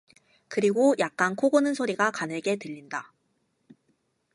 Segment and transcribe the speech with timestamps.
[0.47, 3.13] 그리고 약간 코 고는 소리가 가늘게 들린다.